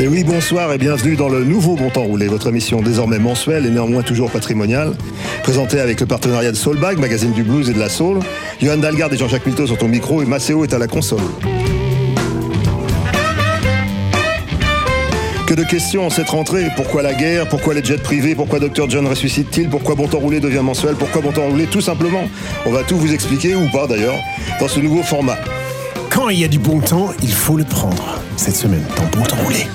[0.00, 3.66] Et oui, bonsoir et bienvenue dans le nouveau Bon Temps Roulé, votre émission désormais mensuelle
[3.66, 4.94] et néanmoins toujours patrimoniale,
[5.42, 8.20] présentée avec le partenariat de Soulbag, magazine du blues et de la soul.
[8.62, 11.20] Johan Dalgarde et Jean-Jacques Milteau sont au micro et Maceo est à la console.
[15.46, 16.68] Que de questions en cette rentrée.
[16.76, 17.46] Pourquoi la guerre?
[17.46, 18.34] Pourquoi les jets privés?
[18.34, 19.68] Pourquoi Dr John ressuscite-t-il?
[19.68, 20.94] Pourquoi Bon Temps Roulé devient mensuel?
[20.94, 22.26] Pourquoi Bon Temps Roulé Tout simplement?
[22.64, 24.16] On va tout vous expliquer, ou pas d'ailleurs,
[24.60, 25.36] dans ce nouveau format.
[26.08, 28.18] Quand il y a du bon temps, il faut le prendre.
[28.36, 29.66] Cette semaine, dans Bon Temps Roulé.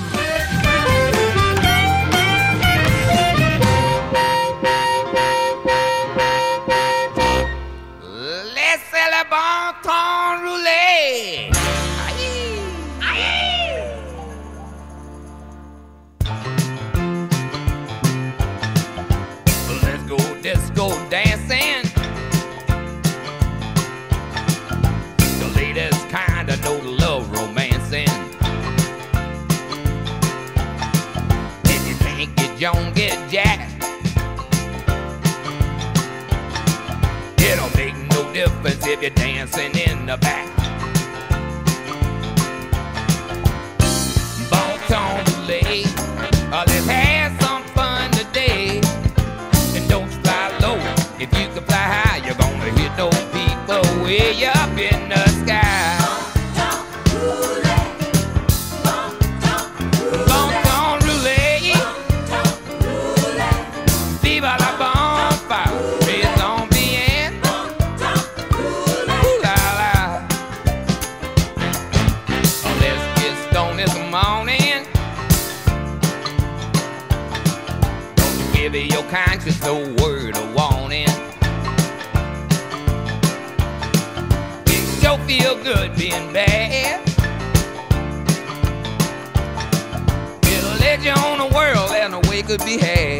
[92.46, 93.15] Could be had.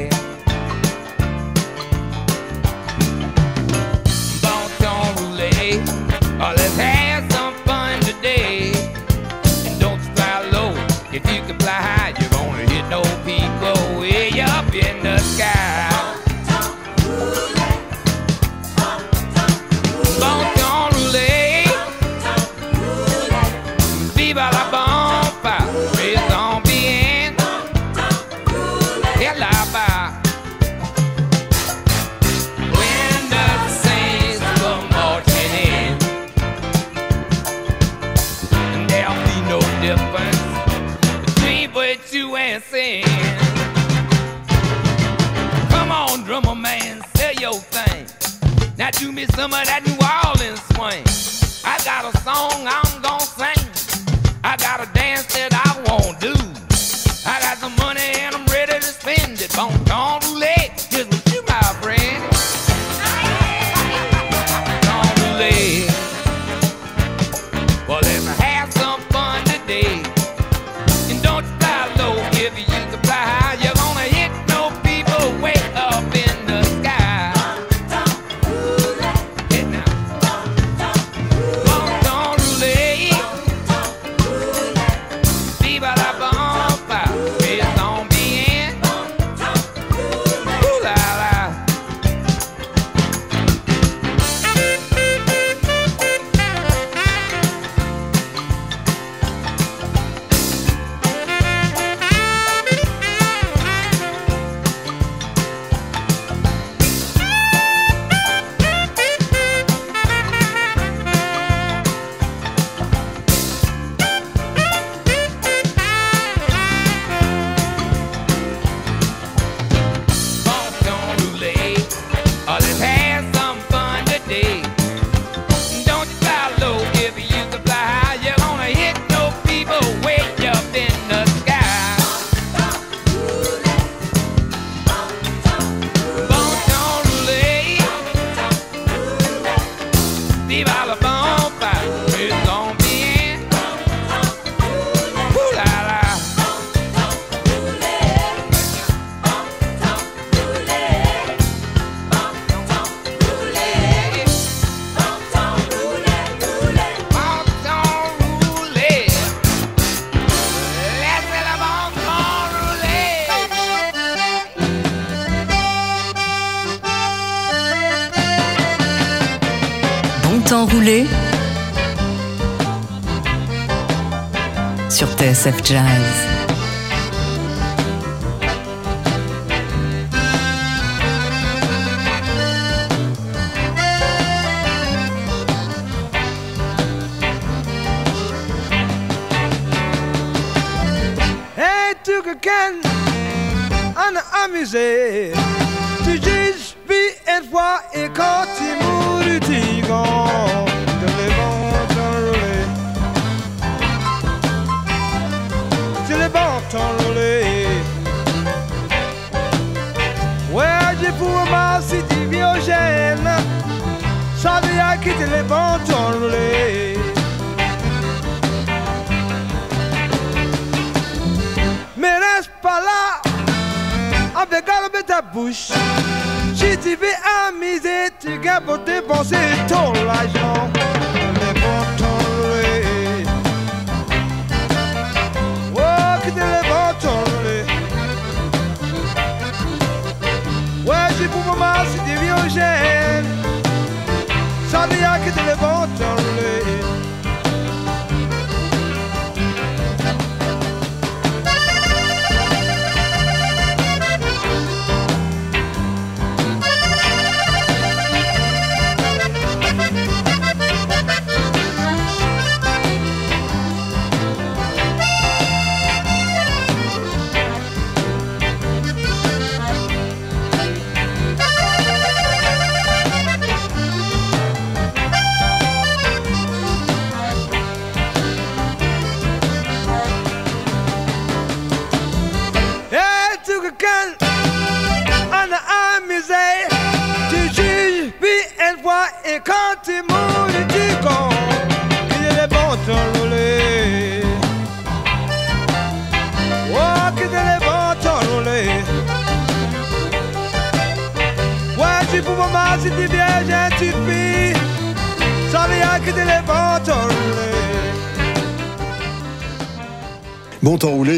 [175.46, 176.25] Sur TSF Jazz.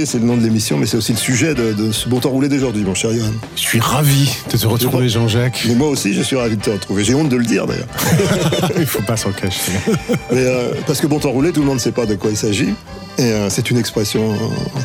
[0.09, 2.31] C'est le nom de l'émission, mais c'est aussi le sujet de, de ce bon temps
[2.31, 3.31] roulé d'aujourd'hui, mon cher Johan.
[3.55, 5.65] Je suis ravi de te retrouver, Jean-Jacques.
[5.69, 7.05] Mais moi aussi, je suis ravi de te retrouver.
[7.05, 7.87] J'ai honte de le dire d'ailleurs.
[8.79, 9.73] Il faut pas s'en cacher.
[10.33, 12.31] Mais, euh, parce que bon temps roulé, tout le monde ne sait pas de quoi
[12.31, 12.71] il s'agit.
[13.19, 14.37] Et euh, c'est une expression euh,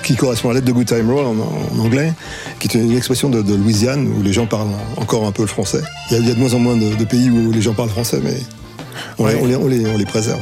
[0.03, 2.11] qui correspond à l'aide de Good Time Roll en, en anglais,
[2.59, 4.67] qui est une expression de, de Louisiane où les gens parlent
[4.97, 5.81] encore un peu le français.
[6.09, 7.61] Il y a, il y a de moins en moins de, de pays où les
[7.61, 8.35] gens parlent français, mais
[9.19, 10.39] on, les, on les- on les- on les préserve.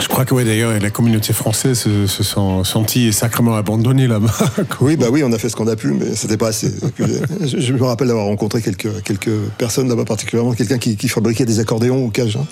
[0.00, 4.32] Je crois que ouais, d'ailleurs, la communauté française se, se sentie sacrément abandonnée là-bas.
[4.80, 6.72] Oui, bah oui, on a fait ce qu'on a pu, mais c'était pas assez.
[7.00, 11.08] Euh, je, je me rappelle d'avoir rencontré quelques, quelques personnes là-bas, particulièrement quelqu'un qui, qui
[11.08, 12.46] fabriquait des accordéons au Cajun,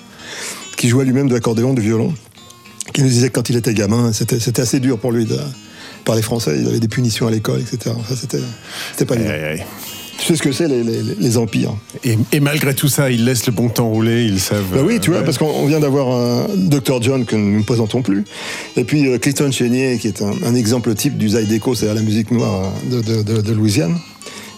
[0.75, 2.13] qui jouait lui-même de l'accordéon, du violon,
[2.93, 5.37] qui nous disait que quand il était gamin, c'était assez dur pour lui de
[6.03, 6.57] parler français.
[6.59, 7.95] Il avait des punitions à l'école, etc.
[7.97, 9.31] Enfin, c'était pas évident.
[9.31, 9.65] Aïe, aïe.
[10.19, 13.23] Tu sais ce que c'est les, les- les empires Et, et malgré tout ça, ils
[13.23, 14.63] laissent le bon temps rouler, ils savent.
[14.73, 15.25] Bah oui, tu euh, vois, ouais.
[15.25, 18.25] parce qu'on on vient d'avoir un Dr John que nous ne présentons plus,
[18.75, 22.01] et puis euh, Clayton Chénier, qui est un, un exemple type du Zydeco, c'est-à-dire la
[22.01, 23.95] musique noire de, de- de- de Louisiane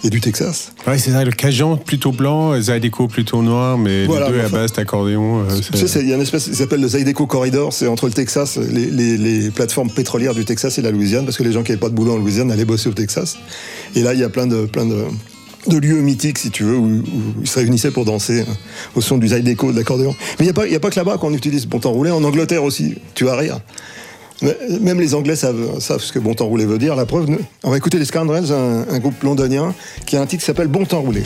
[0.06, 0.72] et du Texas.
[0.88, 4.48] Ouais, c'est ça, le Cajun plutôt blanc, Zydeco plutôt noir, mais Voilà, les deux à
[4.48, 5.42] base d'accordéon.
[5.42, 8.06] euh, Tu sais, il y a une espèce qui s'appelle le Zydeco Corridor, c'est entre
[8.06, 11.52] le Texas, les, les- les plateformes pétrolières du Texas et la Louisiane, parce que les
[11.52, 13.38] gens qui n'avaient pas de boulot en Louisiane allaient bosser au Texas.
[13.94, 15.04] Et là, il y a plein de, plein de,
[15.70, 17.04] de lieux mythiques, si tu veux, où,
[17.42, 18.54] ils se réunissaient pour danser euh,
[18.96, 20.16] au son du Zydeco, de l'accordéon.
[20.40, 22.64] Mais il n'y a, a pas que là-bas qu'on utilise bon temps roulé, en Angleterre
[22.64, 23.60] aussi, tu vas rire.
[24.82, 26.96] Même les Anglais savent, savent ce que bon temps roulé veut dire.
[26.96, 27.28] La preuve,
[27.64, 29.74] on va écouter les Scoundrels, un, groupe londonien,
[30.06, 31.24] qui a un titre qui s'appelle Bon temps roulé.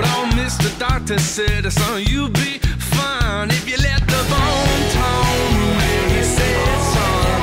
[0.00, 0.72] But oh, Mr.
[0.78, 5.76] Doctor said, son, you'll be fine if you let the bone tone rule.
[6.16, 7.42] He said, son,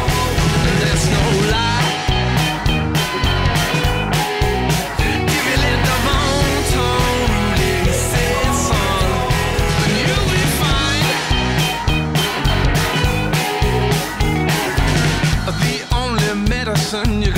[0.65, 1.21] and that's no
[1.53, 1.85] lie.
[5.37, 7.93] If you let the bone tone he
[8.65, 9.05] son,
[9.77, 11.05] then you'll be fine.
[15.61, 17.36] The only medicine you're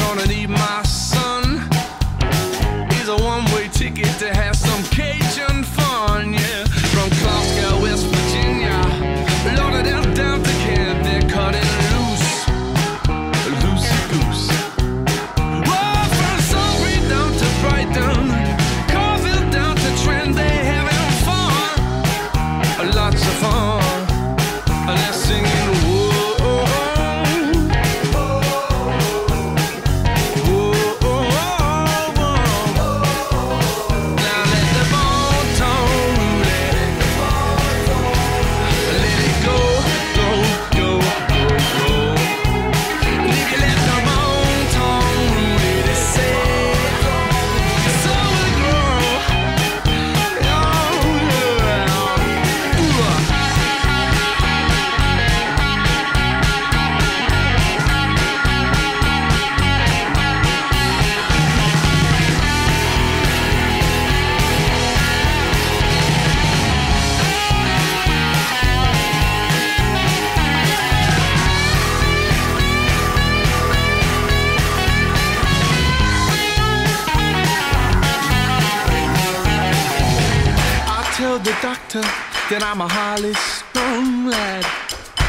[82.50, 84.66] that I'm a highly strung lad.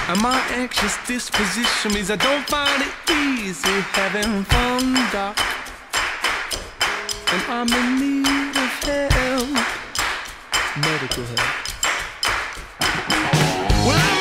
[0.09, 5.37] And my anxious disposition means I don't find it easy having fun, doc.
[7.33, 9.53] And I'm in need of help,
[10.81, 11.71] medical help.
[13.85, 14.20] Well,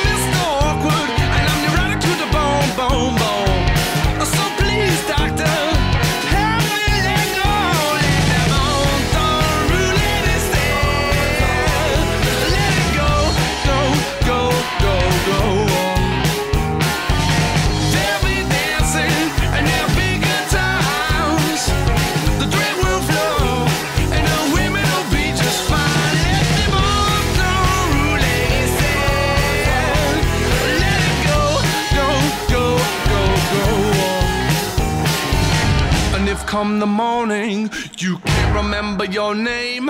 [36.50, 39.88] come the morning you can't remember your name,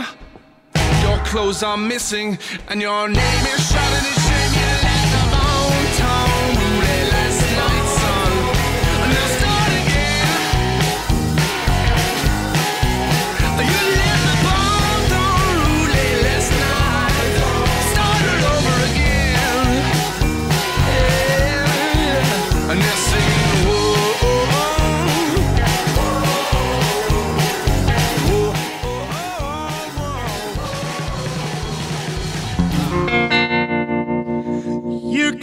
[1.01, 2.37] your clothes are missing,
[2.69, 4.10] and your name is shouted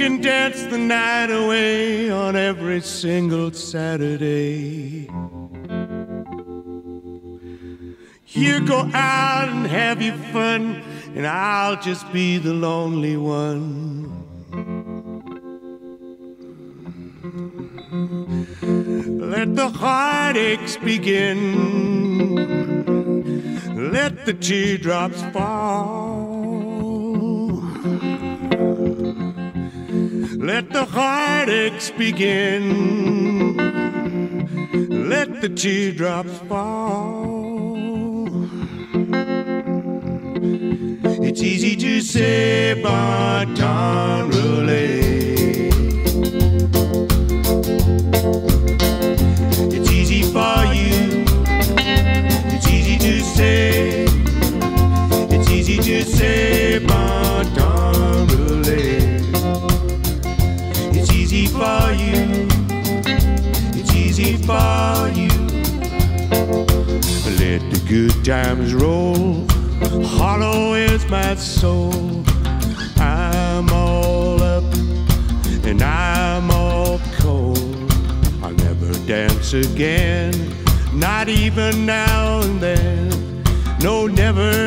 [0.08, 5.10] can dance the night away on every single Saturday.
[8.28, 10.82] You go out and have your fun,
[11.14, 14.08] and I'll just be the lonely one.
[19.20, 21.42] Let the heartaches begin.
[23.92, 26.17] Let the teardrops fall.
[30.40, 33.58] Let the heartaches begin.
[35.10, 37.76] Let the teardrops fall.
[41.24, 45.37] It's easy to say, but don't relate.
[71.38, 72.24] Soul.
[72.98, 74.64] I'm all up
[75.64, 77.58] and I'm all cold.
[78.42, 80.34] I'll never dance again,
[80.94, 83.44] not even now and then.
[83.82, 84.67] No, never,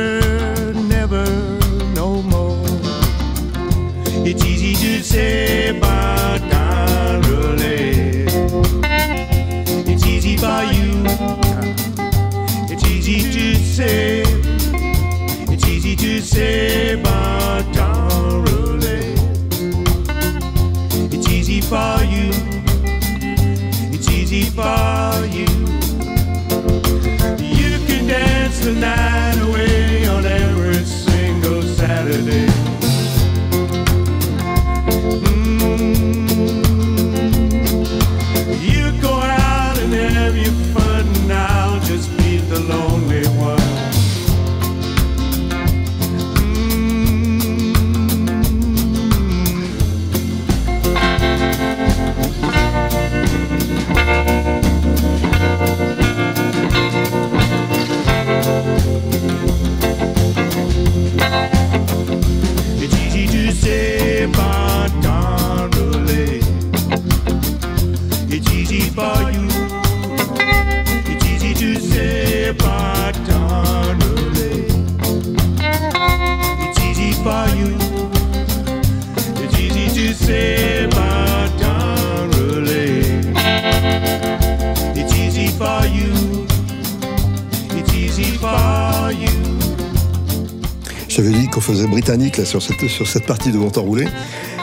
[91.72, 94.06] faisait britannique là, sur, cette, sur cette partie de Bon Temps Roulé.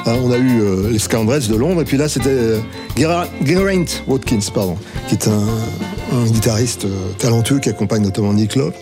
[0.06, 2.60] Hein, on a eu euh, les Scoundrels de Londres, et puis là c'était euh,
[2.98, 4.78] Gera- Geraint Watkins, pardon,
[5.10, 8.74] qui est un, un guitariste euh, talentueux qui accompagne notamment Nick Love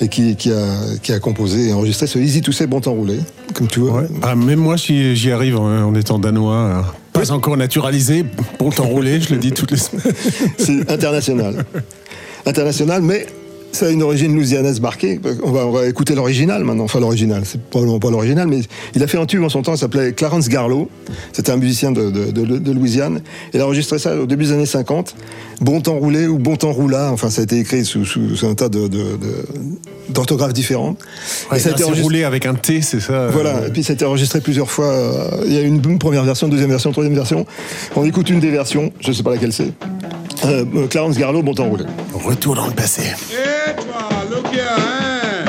[0.00, 0.64] et qui, qui, a,
[1.02, 3.18] qui a composé et enregistré ce Easy to Say Bon Temps Roulé,
[3.54, 4.04] comme tu vois.
[4.22, 6.80] Ah, même moi, si j'y arrive en, en étant danois, euh,
[7.12, 8.24] pas encore naturalisé,
[8.58, 10.04] bon temps roulé, je le dis toutes les semaines.
[10.58, 11.64] C'est international.
[12.46, 13.26] International, mais
[13.72, 15.20] Ça a une origine louisianaise marquée.
[15.44, 16.84] On va, on va écouter l'original maintenant.
[16.84, 18.60] Enfin, l'original, c'est probablement pas l'original, mais
[18.96, 20.88] il a fait un tube en son temps, il s'appelait Clarence Garlow.
[21.32, 23.20] C'était un musicien de, de- de- de Louisiane.
[23.54, 25.14] Il a enregistré ça au début des années 50.
[25.60, 27.10] Bon temps roulé ou bon temps roula.
[27.12, 28.68] Enfin, ça a été écrit sous, sous- sous un tas
[30.08, 30.98] d'orthographes différentes.
[31.50, 33.70] Ouais, Et ça a été enregistré- roulé avec un T, c'est ça euh, voilà, et
[33.70, 34.86] puis ça a été enregistré plusieurs fois.
[34.86, 37.46] euh, Il y a une, une première version, deuxième version, troisième version.
[37.96, 39.72] On écoute une des versions, je sais pas laquelle c'est.
[40.44, 41.84] Euh, euh, Clarence Garlow, bon temps roulé.
[42.14, 43.02] Retour dans le passé.
[43.30, 45.44] Hey, toi, look here, hein.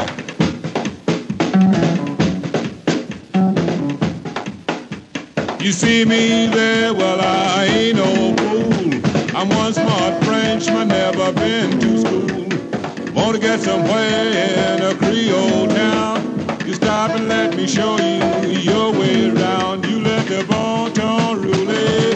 [5.59, 9.01] You see me there, well, I ain't no fool.
[9.35, 13.13] I'm one smart Frenchman, never been to school.
[13.13, 16.57] Want to get somewhere in a Creole town?
[16.65, 19.85] You stop and let me show you your way around.
[19.85, 22.10] You let the bon ton rouler.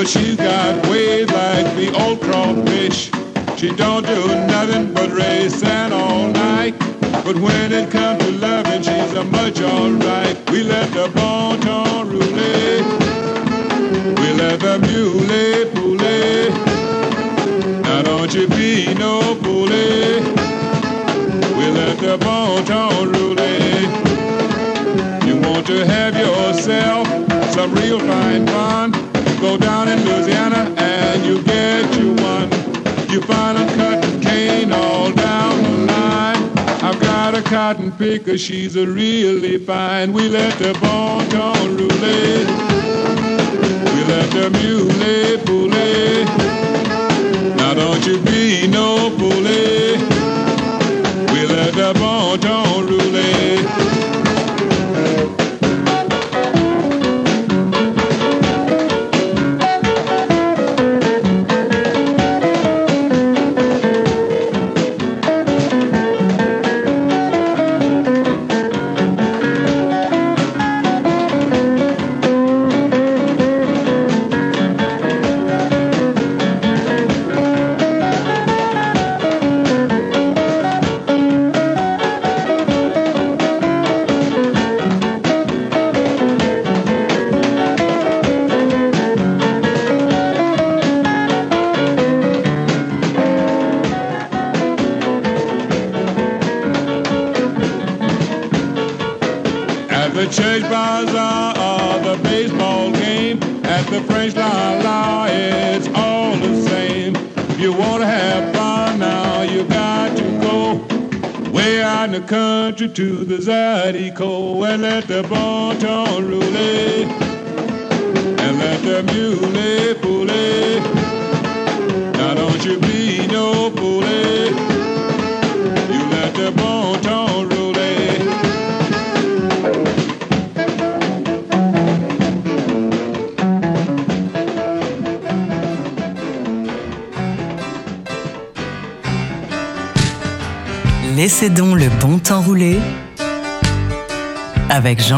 [0.00, 3.10] But she's got ways like the old crawfish.
[3.58, 5.10] She don't do nothing but
[5.50, 6.74] sand all night.
[7.22, 10.50] But when it comes to loving, she's a much alright.
[10.50, 12.82] We let the bon ton rouler.
[14.20, 16.48] We let the mule poulet.
[17.82, 20.22] Now don't you be no foolie.
[21.58, 23.60] We let the bon ton rouler.
[25.26, 27.06] You want to have yourself
[27.52, 29.09] some real fine fun?
[29.40, 32.50] Go down in Louisiana and you get you one.
[33.08, 36.58] You find a cotton cane all down the line.
[36.82, 40.12] I've got a cotton picker, she's a really fine.
[40.12, 42.44] We let the bon ton rouler.
[43.94, 44.90] We let the mule
[45.46, 46.59] poulet.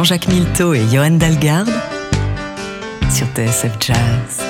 [0.02, 1.70] Jean-Jacques Milteau et Johan Dalgarde
[3.08, 4.41] sur TSF Jazz.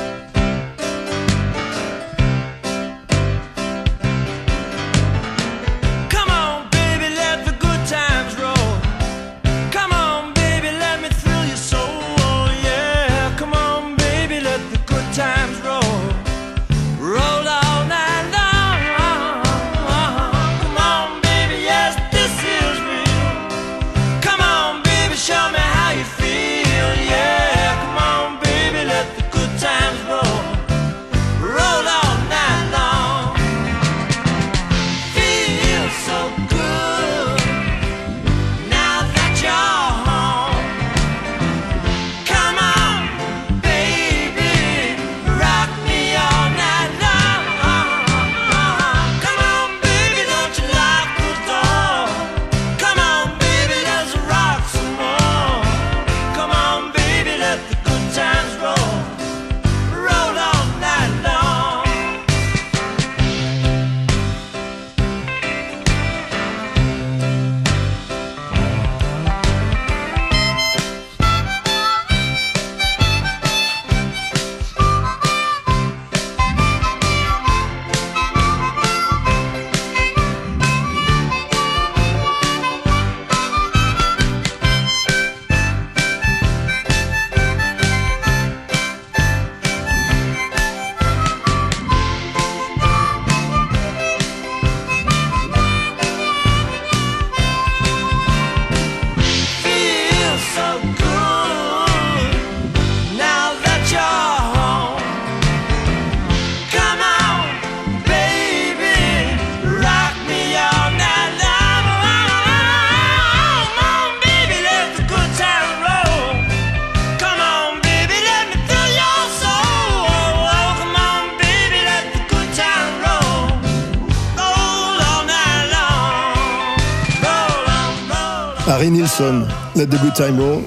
[129.20, 129.44] Nilsson,
[129.77, 130.62] Let the Good Time Roll.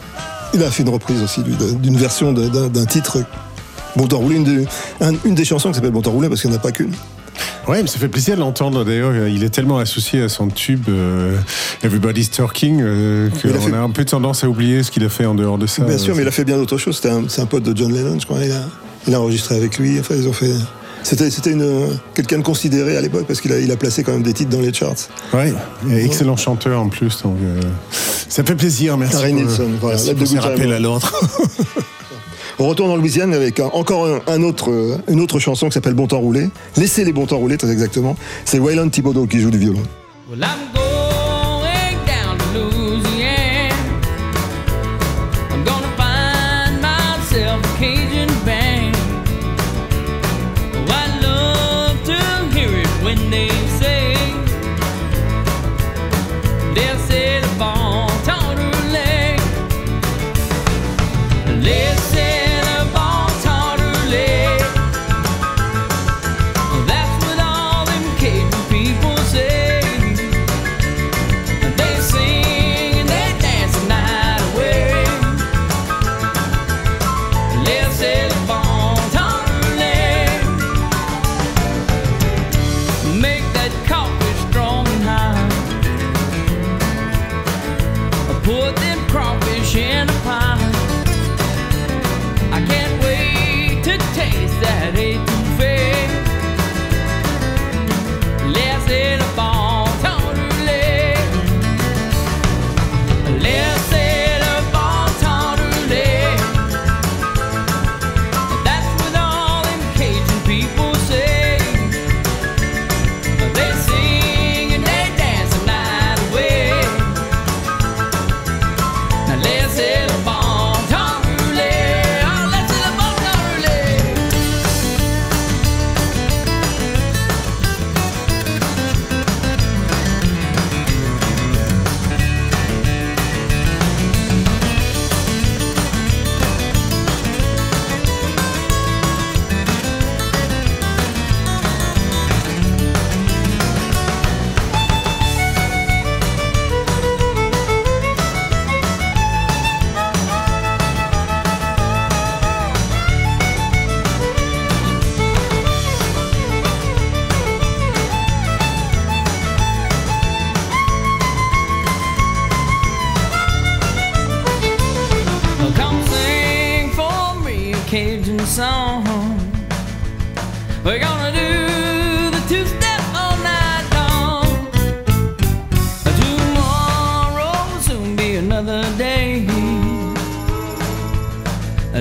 [0.54, 3.18] Il a fait une reprise aussi d'une version d'un titre
[3.96, 4.66] Bon temps roulé, une, de-
[5.02, 6.72] un- une des chansons qui s'appelle Bon temps roulé parce qu'il n'y en a pas
[6.72, 6.92] qu'une.
[7.68, 8.84] Ouais, mais ça fait plaisir de l'entendre.
[8.86, 11.36] D'ailleurs, il est tellement associé à son tube euh,
[11.84, 15.10] Everybody's Talking euh, a qu'on fait- a un peu tendance à oublier ce qu'il a
[15.10, 15.84] fait en dehors de ça.
[15.84, 17.02] Bien sûr, Euh, mais il a fait bien d'autres choses.
[17.06, 18.38] Un- C'est un, pote de John Lennon, je crois.
[18.44, 18.62] Il a,
[19.08, 20.00] il a enregistré avec lui.
[20.00, 20.52] Enfin, ils ont fait.
[21.04, 21.30] C'était,
[22.16, 24.50] quelqu'un de considéré à l'époque parce qu'il a, il a placé quand même des titres
[24.50, 24.96] dans les charts.
[25.36, 25.54] Ouais,
[25.92, 27.22] et excellent chanteur en plus.
[27.22, 27.62] Donc, euh,
[28.36, 29.16] ça fait plaisir, merci.
[29.16, 31.12] Harry pour- Nilsson, voilà, merci pour ces rappels à l'ordre.
[32.60, 35.74] On retourne en Louisiane avec un- encore un, un autre, euh, une autre chanson qui
[35.74, 36.50] s'appelle Bon temps roulé.
[36.78, 38.16] Laissez les bons temps rouler, très exactement.
[38.46, 39.84] C'est Waylon Thibodeau qui joue du violon.
[40.30, 40.46] Well,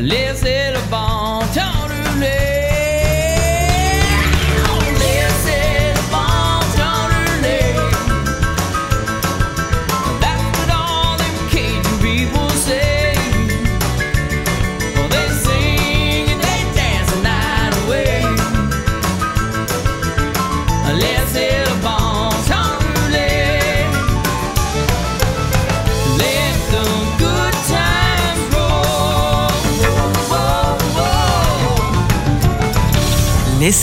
[0.05, 0.64] Laissez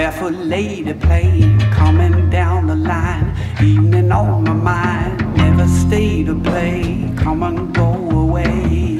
[0.00, 3.36] Barefoot lady playing, coming down the line.
[3.62, 7.90] Evening on my mind, never stay to play, come and go
[8.24, 8.96] away.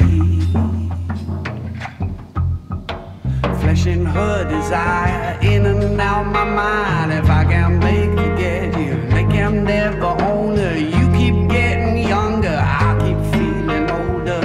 [3.60, 7.12] Fleshing her desire, in and out my mind.
[7.14, 10.76] If I can make you get you, make him never own her.
[10.76, 14.42] You keep getting younger, I keep feeling older.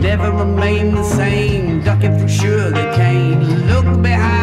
[0.00, 1.59] Never remain the same,
[2.00, 3.66] jacket from sugarcane.
[3.66, 4.39] Look behind.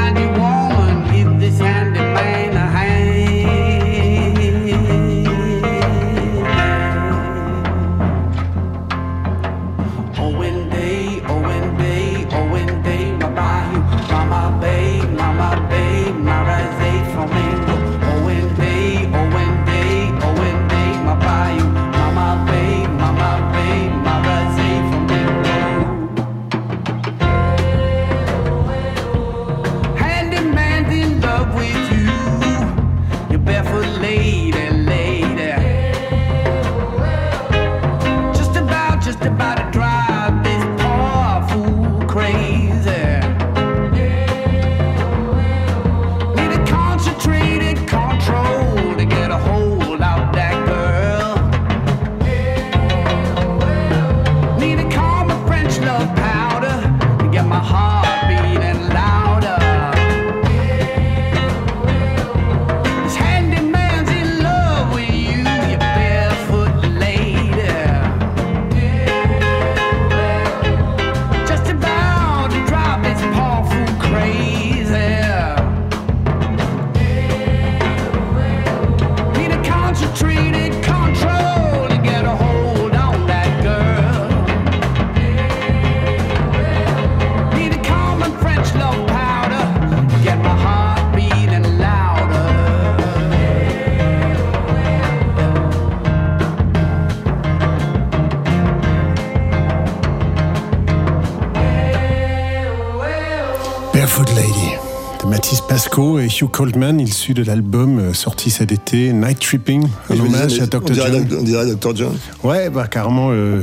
[106.40, 110.94] Hugh Coldman, issu de l'album euh, sorti cet été, Night Tripping, un hommage à Dr.
[110.94, 111.28] John.
[111.40, 111.96] On dirait Dr.
[111.96, 112.16] John.
[112.44, 113.62] Ouais, bah carrément, euh,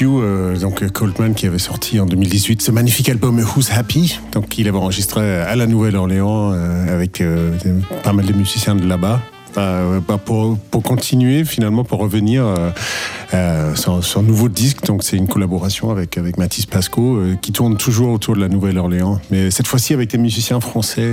[0.00, 4.58] Hugh, euh, donc Coldman qui avait sorti en 2018 ce magnifique album Who's Happy, donc
[4.58, 7.22] il avait enregistré à la Nouvelle-Orléans euh, avec
[8.02, 9.20] pas mal de musiciens de là-bas.
[9.56, 12.70] Bah, bah, pour, pour continuer finalement pour revenir euh,
[13.32, 17.52] euh, son, son nouveau disque donc c'est une collaboration avec avec Mathis Pasco euh, qui
[17.52, 19.20] tourne toujours autour de la Nouvelle-Orléans.
[19.30, 21.10] Mais cette fois-ci avec des musiciens français.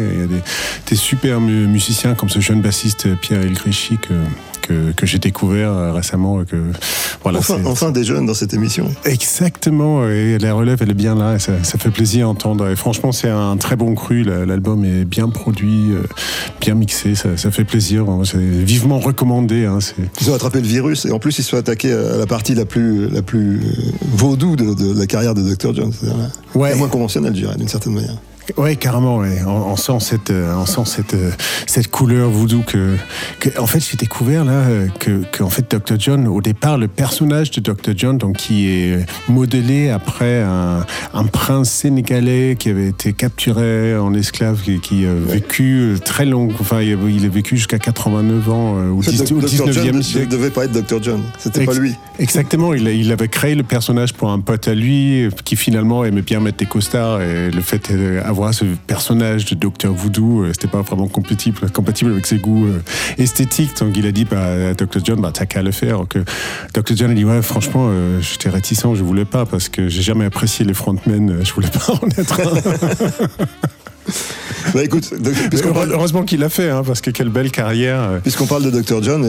[0.88, 4.14] Des, super mu- musiciens comme ce jeune bassiste Pierre Elgréchy que
[4.64, 6.56] que, que j'ai découvert euh, récemment euh, que
[7.22, 8.90] voilà Enfin, des jeunes dans cette émission.
[9.06, 12.68] Exactement, et la relève elle est bien là, et ça, ça fait plaisir à entendre.
[12.70, 16.04] Et franchement, c'est un très bon cru, la- l'album est bien produit, euh,
[16.62, 18.06] bien mixé, ça, ça fait plaisir.
[18.24, 19.66] C'est vivement recommandé.
[19.66, 19.80] Hein,
[20.22, 22.56] Ils ont attrapé le virus et en plus ils se sont attaqués à la partie
[22.56, 23.60] la plus, la plus
[24.02, 25.74] vaudou de, de la carrière de Dr.
[25.76, 25.92] John.
[25.92, 26.18] C'est-à-dire
[26.56, 28.18] la- la moins conventionnelle, je dirais, d'une certaine manière.
[28.58, 29.18] Ouais, carrément.
[29.18, 29.40] Ouais.
[29.46, 31.32] On, on sent cette, euh, on sent cette, euh,
[31.66, 32.96] cette couleur voodoo que,
[33.40, 35.96] que en fait, j'ai découvert là euh, que, que, en fait, Dr.
[35.98, 37.94] John, au départ, le personnage de Dr.
[37.96, 44.14] John, donc qui est modelé après un, un prince sénégalais qui avait été capturé en
[44.14, 49.00] esclave, qui, qui a vécu très long, enfin, il a, vécu jusqu'à 89 ans au,
[49.00, 49.48] En fait, 10 au Dr.
[49.48, 50.28] John 19e ne siècle.
[50.28, 51.02] devait pas être Dr.
[51.02, 51.24] John.
[51.40, 51.96] C'était pas lui.
[52.20, 56.22] Exactement, il, il avait créé le personnage pour un pote à lui qui finalement aimait
[56.22, 60.68] bien mettre des costards et le fait d'avoir ce personnage de Docteur Voodoo, euh, c'était
[60.68, 62.82] pas vraiment compatible, compatible avec ses goûts euh,
[63.18, 63.78] esthétiques.
[63.78, 65.00] Donc il a dit bah, à Dr.
[65.04, 66.00] John, bah, t'as qu'à le faire.
[66.00, 66.18] Donc,
[66.74, 66.96] Dr.
[66.96, 70.26] John a dit ouais, franchement, euh, j'étais réticent, je voulais pas parce que j'ai jamais
[70.26, 73.48] apprécié les frontmen, je voulais pas en être un.
[74.74, 75.34] Bah écoute, donc,
[75.74, 78.20] parle, Heureusement qu'il l'a fait, hein, parce que quelle belle carrière.
[78.22, 79.02] puisqu'on parle de Dr.
[79.02, 79.26] John,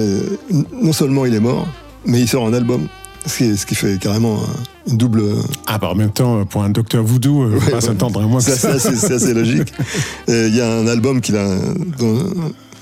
[0.82, 1.68] non seulement il est mort,
[2.06, 2.88] mais il sort un album.
[3.26, 5.22] Ce qui, ce qui fait carrément un- une double.
[5.66, 8.26] Ah bah en même temps, pour un Docteur Voodoo, euh, on va pas s'attendre à
[8.26, 8.78] moins que C'est ça.
[8.78, 9.72] c'est assez logique.
[10.28, 11.48] Il y a un album qu'il a,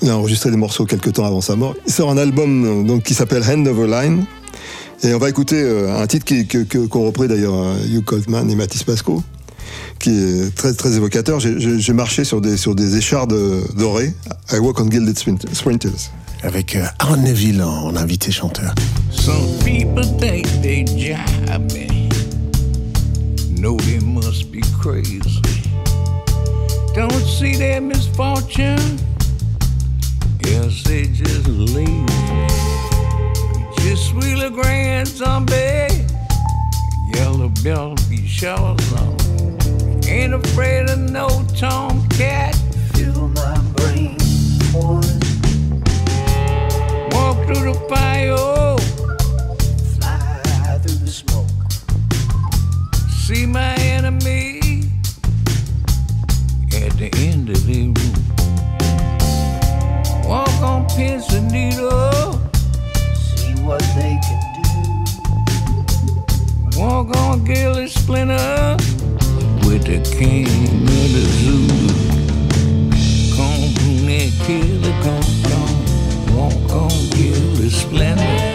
[0.01, 1.75] il a enregistré des morceaux quelques temps avant sa mort.
[1.87, 4.25] Il sort un album euh, donc, qui s'appelle Hand Over Line.
[5.03, 6.25] Et on va écouter euh, un titre
[6.87, 9.23] qu'ont repris d'ailleurs euh, Hugh Coltman et Mathis Pasco,
[9.99, 11.39] qui est très, très évocateur.
[11.39, 13.35] J'ai- marché sur des, sur des échardes
[13.77, 14.13] dorées.
[14.51, 15.91] I walk on gilded sprint- sprinters.
[16.43, 18.75] Avec euh, Aaron Neville en, invité chanteur.
[19.11, 22.09] Some people think they jive me.
[23.49, 25.21] No, they must be crazy.
[26.93, 28.99] Don't see their misfortune.
[30.45, 32.05] Yes, they just lazy.
[33.77, 36.05] Just wheel a grand zombie.
[37.15, 39.15] Yellow bill be shells on.
[40.05, 42.53] Ain't afraid of no tomcat.
[47.53, 48.77] Through the fire.
[49.95, 51.49] Fly through the smoke.
[53.09, 54.59] See my enemy
[56.75, 58.13] at the end of the room.
[60.27, 62.37] Walk on pins and needles.
[63.35, 64.69] See what they can do.
[66.79, 68.77] Walk on Gilly Splinter
[69.65, 71.67] with the king of the zoo.
[73.35, 73.63] Come
[74.09, 75.22] and kill the come, come.
[77.93, 78.52] Walk on Gilly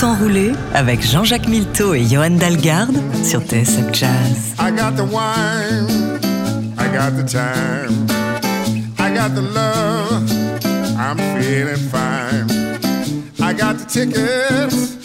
[0.00, 4.54] temps rouler avec Jean-Jacques Milteau et Johan Dalgarde sur TSF Jazz.
[4.58, 6.18] I got the wine,
[6.78, 8.06] I got the time,
[8.98, 10.24] I got the love,
[10.96, 12.48] I'm feeling fine.
[13.42, 14.96] I got the tickets,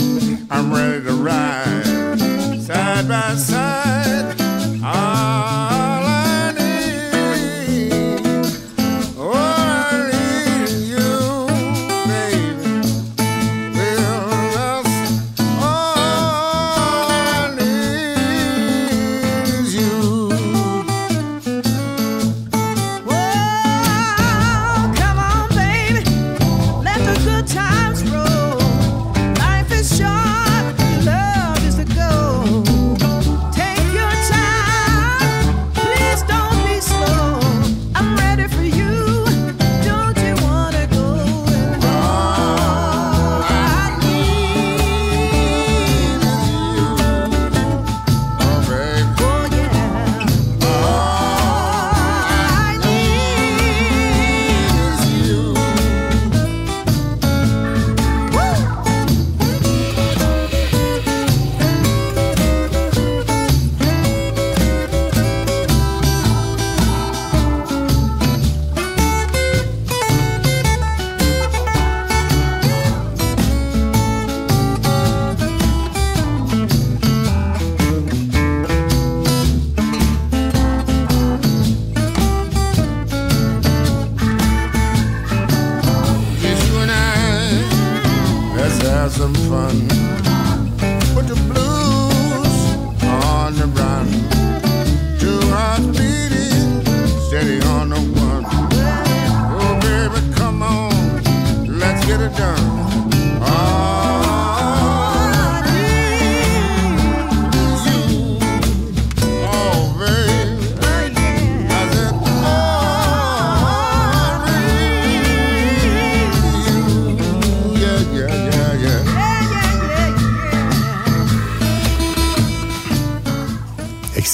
[0.50, 2.18] I'm ready to ride.
[2.62, 4.34] Side by side,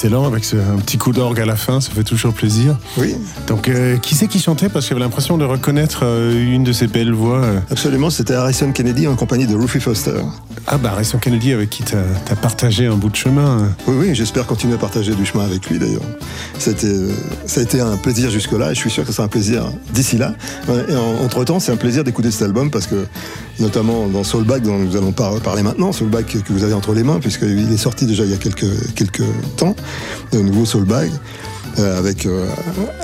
[0.04, 2.76] Excellent, avec ce- un petit coup d'orgue à la fin, ça fait toujours plaisir.
[2.98, 3.14] Oui.
[3.46, 4.68] Donc, euh, qui c'est qui chantait?
[4.68, 7.36] Parce que j'avais l'impression de reconnaître euh, une de ces belles voix.
[7.44, 7.60] euh.
[7.70, 10.20] Absolument, c'était Harrison Kennedy en compagnie de Rufy Foster.
[10.66, 11.98] Ah bah, Harrison Kennedy, avec qui t'as
[12.32, 13.60] as partagé un bout de chemin.
[13.60, 13.66] euh.
[13.86, 16.02] Oui, oui, j'espère continuer à partager du chemin avec lui d'ailleurs.
[16.58, 16.96] C'était,
[17.46, 19.70] ça a été un plaisir jusque-là et je suis sûr que ce sera un plaisir
[19.94, 20.34] d'ici là.
[20.88, 23.06] Et en- entre-temps, c'est un plaisir d'écouter cet album parce que,
[23.62, 27.02] notamment dans Soulback, dont nous allons par- parler maintenant, Soulback que vous avez entre les
[27.02, 29.22] mains, puisqu'il est sorti déjà il y a quelques, quelques
[29.56, 29.74] temps,
[30.32, 31.10] le nouveau Soulback,
[31.78, 32.46] euh, avec, euh,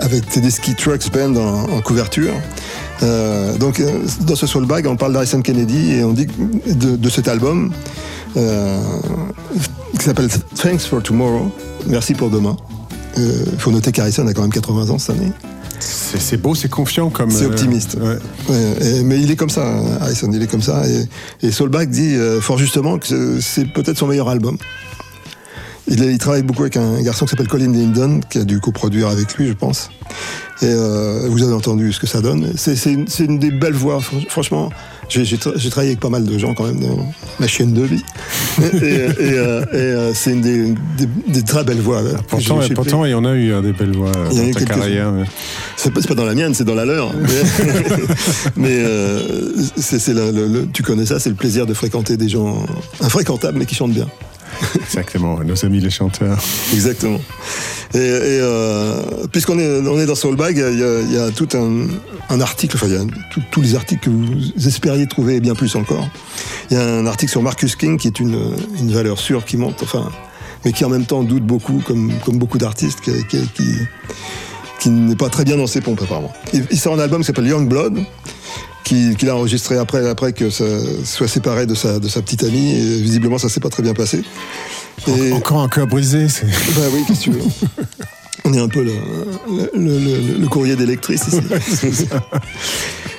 [0.01, 2.35] avec Tedeschi Trucks Band en, couverture.
[3.03, 3.91] Euh, donc, euh,
[4.27, 6.27] dans ce Soulbag, on parle d'Harrison Kennedy et on dit
[6.67, 7.73] de, de cet album
[8.37, 8.79] euh,
[9.99, 10.29] qui s'appelle
[10.61, 11.51] Thanks for Tomorrow.
[11.87, 12.57] Merci pour demain.
[13.17, 15.33] Il faut noter qu'Harrison a quand même 80 ans cette année.
[15.81, 17.31] C'est beau, c'est confiant comme.
[17.31, 17.97] C'est euh, optimiste.
[18.01, 18.17] ouais.
[18.49, 20.83] Ouais, et- mais il est comme ça, hein, Harrison, il est comme ça.
[20.89, 24.57] Et, et Soulbach dit euh, fort justement que c'est- peut-être son meilleur album.
[25.91, 29.35] Il, travaille beaucoup avec un garçon qui s'appelle Colin Lindon, qui a dû coproduire avec
[29.37, 29.91] lui, je pense.
[30.61, 32.53] Et euh, vous avez entendu ce que ça donne.
[32.57, 32.75] C'est
[33.25, 34.69] une, des belles voix, fr- franchement.
[35.09, 37.73] J'ai j'ai tra- j'ai travaillé avec pas mal de gens quand même dans ma chaîne
[37.73, 38.03] de vie.
[38.63, 42.03] et et, euh, et, euh, c'est une des, des- des très belles voix.
[42.03, 42.11] là,
[42.69, 44.65] que Pourtant, il y en a eu hein, des belles voix Il y dans ta
[44.67, 45.13] carrière.
[45.13, 45.25] ouais.
[45.77, 47.13] c'est pas, dans la mienne, c'est dans la leur.
[47.17, 47.29] Mais,
[48.57, 49.53] mais, euh,
[50.33, 52.65] le- le- tu connais ça, c'est le plaisir de fréquenter des gens
[53.01, 54.09] infréquentables mais qui chantent bien.
[54.81, 56.39] Exactement, nos amis les chanteurs.
[56.73, 57.21] Exactement.
[57.95, 62.87] Et, euh, puisqu'on est, on est dans Soulbag, il y a, tout un, article, enfin
[62.87, 63.05] il y a
[63.51, 66.09] tous les articles que vous espériez trouver et bien plus encore.
[66.71, 69.57] Il y a un article sur Marcus King qui est une, une valeur sûre qui
[69.57, 70.11] monte, enfin,
[70.65, 73.13] mais qui en même temps doute beaucoup, comme, comme beaucoup d'artistes, qui,
[74.81, 76.33] qui, n'est pas très bien dans ses pompes apparemment.
[76.53, 77.99] Il sort un album qui s'appelle Young Blood,
[78.89, 80.65] qui- qu'il a enregistré après, après que ça
[81.05, 83.93] soit séparé de sa, de sa petite amie, et visiblement ça s'est pas très bien
[83.95, 84.23] passé.
[85.07, 86.29] Et- Encore un cœur brisé.
[86.29, 87.43] c'est- bah oui, qu'est-ce que tu veux
[88.45, 88.93] On est un peu le,
[89.75, 92.07] le, le- le courrier des lectrices ici.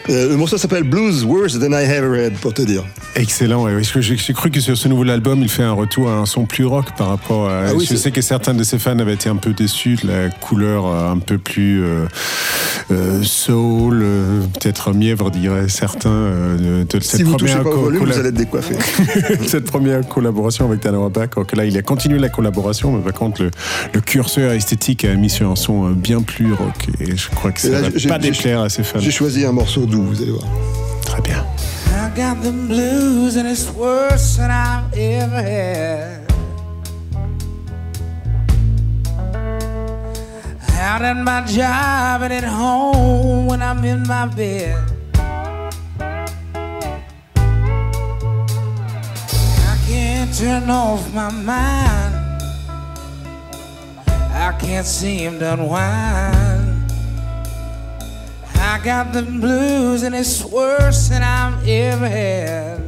[0.10, 2.84] Euh, le morceau s'appelle Blues Worse Than I Ever Had, pour te dire.
[3.16, 3.64] Excellent.
[3.64, 3.82] ouais.
[3.84, 6.66] J'ai cru que sur ce nouvel album, il fait un retour à un son plus
[6.66, 7.66] rock par rapport à.
[7.68, 10.08] Ah oui, je sais que certains de ses fans avaient été un peu déçus de
[10.08, 12.06] la couleur euh, un peu plus euh,
[12.92, 14.04] euh, soul,
[14.54, 16.32] peut-être mièvre, diraient certains.
[16.58, 18.76] de, cette Si vous touchez pas au volume, vous allez être décoiffé.
[19.48, 23.14] cette première collaboration avec Tanner alors que là, il a continué la collaboration, mais par
[23.14, 23.52] contre, le,
[23.94, 26.88] le curseur esthétique a mis sur un son bien plus rock.
[27.00, 29.00] Et je crois que ça là, va pas déplaire à ses fans.
[29.00, 30.48] J'ai choisi un morceau doux, vous allez voir.
[31.06, 31.44] Très bien.
[31.92, 36.26] I I got the blues and it's worse than I've ever had.
[40.80, 44.78] Out at my job and at home when I'm in my bed.
[49.68, 52.16] I can't turn off my mind.
[54.34, 56.59] I can't seem to unwind.
[58.80, 62.80] I got the blues and it's worse than I've ever had.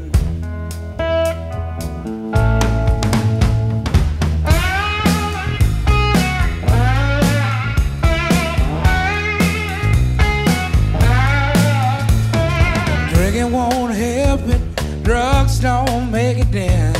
[13.14, 16.94] Drinking won't help it, drugs don't make it then.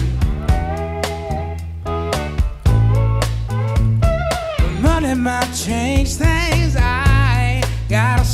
[4.82, 8.26] Money might change things, I ain't got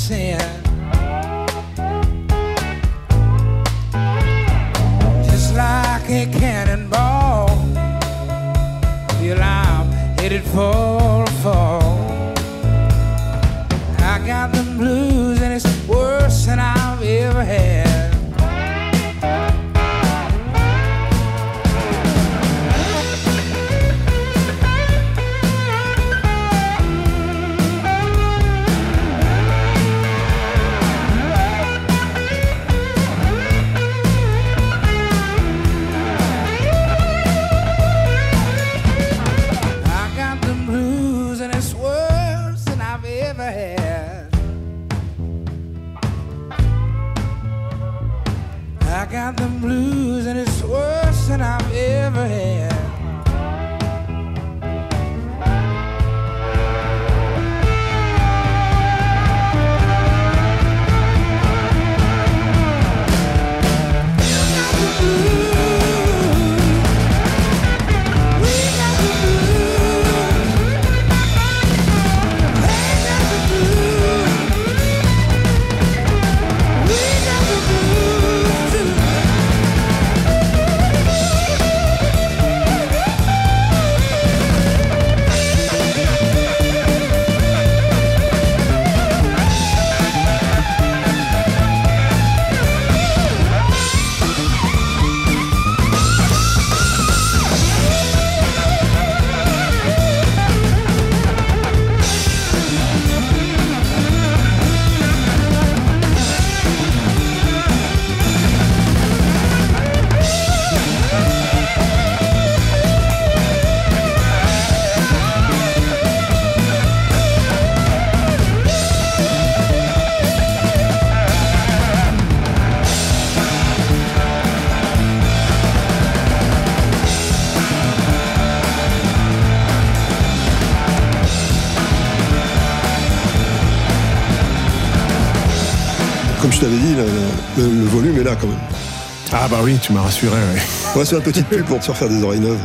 [139.40, 140.36] Ah bah oui, tu m'as rassuré.
[140.36, 140.62] Ouais.
[140.96, 142.60] On va faire une petite pub pour te faire faire des oreilles neuves.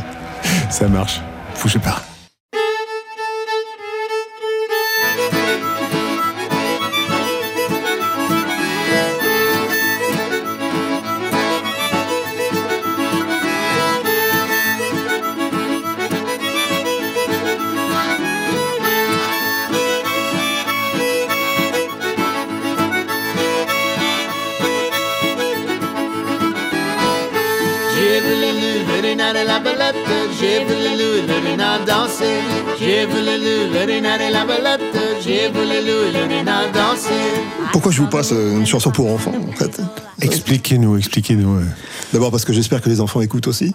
[0.71, 1.21] Ça marche.
[1.61, 2.01] Bougez pas.
[30.39, 30.65] J'ai
[31.85, 32.25] danser.
[32.79, 34.47] J'ai et la.
[35.21, 35.49] J'ai
[36.73, 37.09] danser.
[37.71, 39.81] Pourquoi je vous passe euh, une chanson pour enfants en fait
[40.21, 41.57] Expliquez-nous, expliquez-nous.
[41.57, 41.63] ouais.
[42.13, 43.73] D'abord parce que j'espère que les enfants écoutent aussi.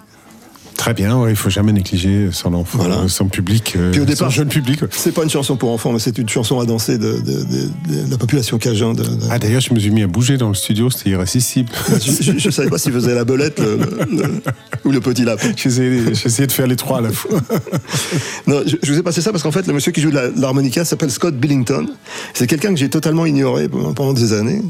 [0.76, 3.08] Très bien, ouais, il faut jamais négliger son enfant, Voilà.
[3.08, 4.80] son public, euh, Puis au son départ, jeune public.
[4.82, 4.88] ouais.
[4.92, 8.04] c'est pas une chanson pour enfants, mais c'est une chanson à danser de, de- de-
[8.06, 8.92] de la population cajun.
[8.94, 11.68] De, de- Ah d'ailleurs, je me suis mis à bouger dans le studio, c'était irrésistible.
[12.00, 14.40] je, je- je savais pas s'il faisait la belette le- le- le-
[14.88, 15.48] ou le petit lapin.
[15.56, 17.40] J'essayais j'essayais de faire les trois à la fois.
[18.46, 20.32] Non, je, je vous ai passé ça parce qu'en fait, le monsieur qui joue de
[20.40, 21.86] l'harmonica s'appelle Scott Billington.
[22.34, 24.62] C'est quelqu'un que j'ai totalement ignoré pendant, pendant des années.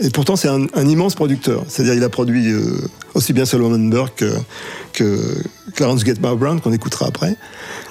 [0.00, 1.64] Et pourtant, c'est un, un immense producteur.
[1.68, 2.62] C'est-à-dire, il a produit euh,
[3.14, 4.32] aussi bien Solomon Burke que,
[4.92, 5.18] que
[5.74, 7.36] Clarence Getmar Brown, qu'on écoutera après.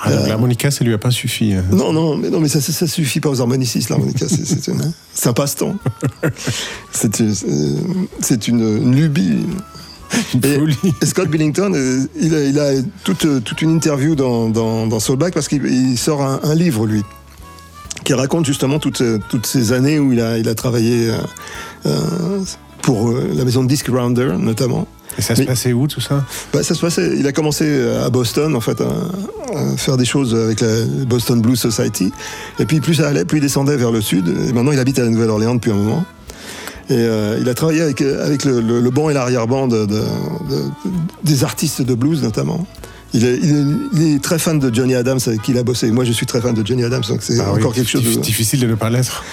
[0.02, 1.54] Ah, donc L'harmonica, ça lui a pas suffi.
[1.54, 1.64] hein.
[1.72, 4.26] Non, non, mais, non, mais ça, ça, ça suffit pas aux harmonicistes, l'harmonica.
[4.28, 5.76] C'est, un passe-temps.
[6.92, 7.34] C'est, une-
[8.20, 9.46] c'est une, une lubie.
[11.04, 12.72] Scott Billington, euh, il a, il a
[13.04, 16.56] toute, euh, toute une interview dans, dans, dans Soulback parce qu'il il sort un, un
[16.56, 17.04] livre, lui,
[18.04, 21.12] qui raconte justement toutes, euh, toutes ces années où il a, il a travaillé
[21.86, 22.40] euh,
[22.82, 24.88] pour la maison de Disc Rounder notamment.
[25.18, 26.24] Et ça se Mais- passait où tout ça?
[26.54, 27.16] Bah, ça se passait.
[27.18, 28.86] Il a commencé à Boston, en fait, à,
[29.58, 32.14] à faire des choses avec la Boston Blues Society.
[32.60, 34.30] Et puis plus ça allait, plus il descendait vers le sud.
[34.30, 36.06] Et maintenant, il habite à la Nouvelle-Orléans depuis un moment.
[36.92, 40.70] Euh, il a travaillé avec, avec le, banc et l'arrière-ban de- de- de-
[41.24, 42.66] des artistes de blues, notamment.
[43.14, 45.64] Il est, il, est, il est très fan de Johnny Adams, avec qui il a
[45.64, 45.92] bossé.
[45.92, 48.04] Moi, je suis très fan de Johnny Adams, donc c'est Ah oui, encore quelque chose
[48.04, 49.24] de, diffi- Difficile de ne pas l'être.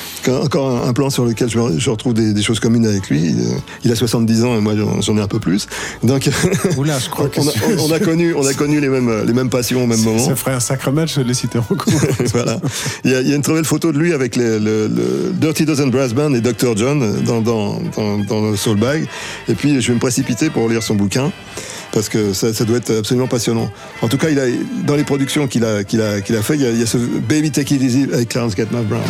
[0.43, 3.21] encore un, plan sur lequel je, retrouve des, des choses communes avec lui.
[3.27, 5.69] Il, euh, il a 70 ans et moi j'en- ai un peu plus.
[6.03, 6.29] Donc
[6.77, 9.25] Oula, je crois que on, a, c'est- on a connu, on a connu les mêmes,
[9.25, 10.27] les mêmes passions au même moment.
[10.27, 11.93] Ça ferait un sacré match de les citer en cours.
[12.33, 12.61] voilà.
[13.05, 14.89] Il y, a, il y a une très belle photo de lui avec les- le,
[14.89, 16.77] le Dirty Dozen Brass Band et Dr.
[16.77, 19.07] John dans, dans, dans, dans le Soul Bag.
[19.49, 21.31] Et puis je vais me précipiter pour lire son bouquin
[21.99, 23.69] parce que ça, doit être absolument passionnant.
[24.03, 24.29] En tout cas,
[24.85, 26.01] dans les productions qu'il a, qu'il
[26.43, 29.03] fait, il y, a, ce Baby Take It Easy avec Clarence Gatman Brown.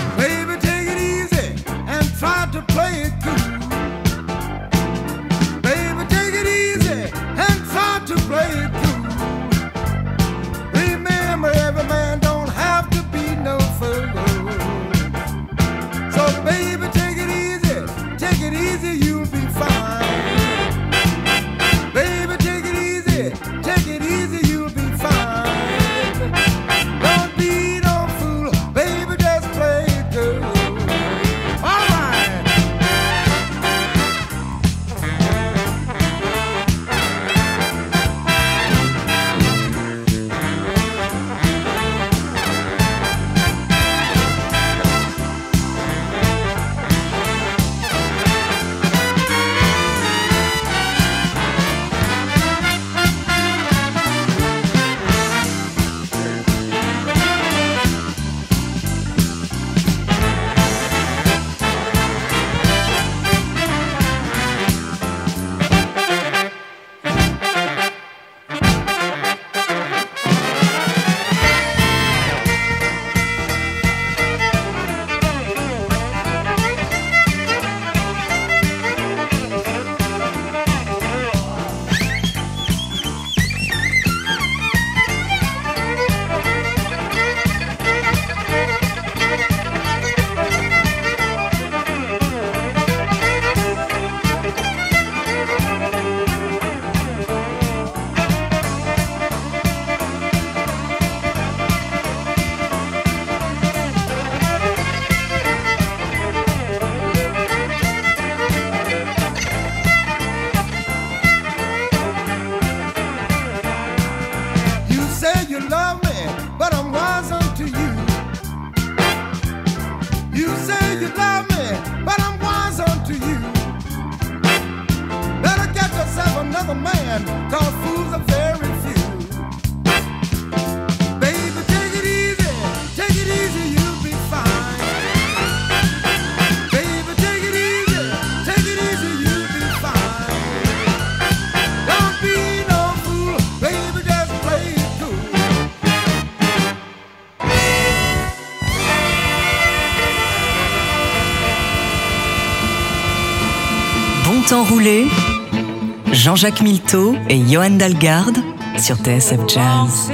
[156.12, 158.38] Jean-Jacques Milteau et Johan Dalgarde
[158.78, 160.10] sur TSF Jazz.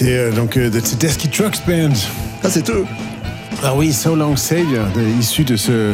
[0.00, 1.92] C'était euh, donc euh, The Tedeschi Trucks Band.
[2.42, 2.86] Ah, c'est eux
[3.62, 5.92] Ah oui, So Long Savior, de- issu de ce,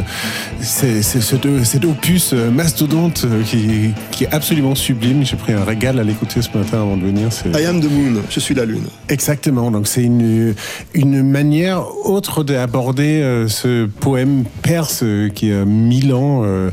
[0.61, 5.25] c'est- c'est- ce- de- cet opus euh, mastodonte euh, qui, qui est absolument sublime.
[5.25, 7.27] J'ai pris un régal à l'écouter ce matin avant de venir.
[7.33, 8.85] C'est- I am the moon, je suis la lune.
[9.09, 10.55] Exactement, donc c'est une,
[10.93, 16.69] une manière autre d'aborder euh, ce poème perse euh, qui a mille ans, euh,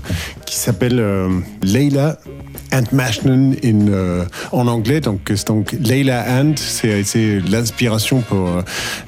[0.46, 1.28] qui s'appelle euh,
[1.64, 2.16] Leila
[2.72, 4.24] and Mashnan in, euh,
[4.58, 5.00] en anglais.
[5.00, 8.48] Donc, c'est donc Leila and, c'est l'inspiration pour...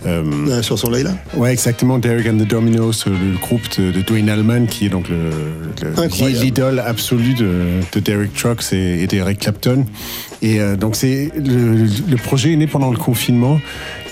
[0.07, 1.13] euh, La chanson Leila?
[1.37, 1.99] Ouais, exactement.
[1.99, 5.07] Derek and the Dominos, le groupe de, de Dwayne Allman, qui est donc
[6.43, 9.87] l'idole absolue de, de Derek Trucks et, et d'Eric Clapton.
[10.43, 13.61] Et euh, donc, c'est le, le projet est né pendant le confinement.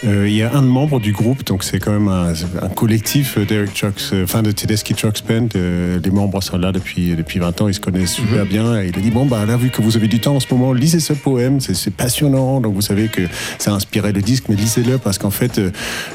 [0.06, 2.32] Euh, il y a un membre du groupe, donc c'est quand même un,
[2.62, 5.48] un collectif, euh, Derek Trucks, enfin de Tedeschi Trucks Band.
[5.54, 8.80] Les membres sont là depuis, depuis 20 ans, ils se connaissent super bien.
[8.82, 10.46] Et il a dit Bon, bah là, vu que vous avez du temps en ce
[10.50, 11.12] moment, lisez ce
[11.60, 12.60] c'est passionnant.
[12.60, 13.22] Donc vous savez que
[13.58, 15.70] ça a inspiré le disque, mais lisez-le parce qu'en fait, euh,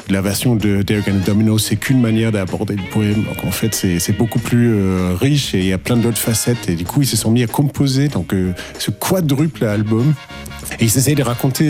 [0.08, 3.24] la version de Derek and the Dominoes, c'est qu'une manière d'aborder le poème.
[3.24, 6.18] Donc en fait, c'est c'est beaucoup plus euh, riche et il y a plein d'autres
[6.18, 6.68] facettes.
[6.68, 10.14] Et du coup, ils se sont mis à composer donc, euh, ce quadruple album.
[10.78, 11.68] Et ils essayent de raconter.